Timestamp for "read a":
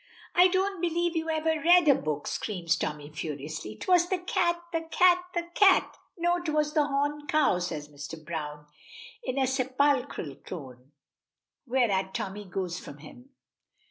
1.63-1.93